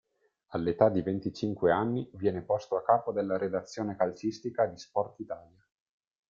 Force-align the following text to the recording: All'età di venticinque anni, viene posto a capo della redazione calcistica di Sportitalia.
All'età 0.53 0.89
di 0.89 1.03
venticinque 1.03 1.71
anni, 1.71 2.09
viene 2.13 2.41
posto 2.41 2.75
a 2.75 2.81
capo 2.81 3.11
della 3.11 3.37
redazione 3.37 3.95
calcistica 3.95 4.65
di 4.65 4.75
Sportitalia. 4.79 5.63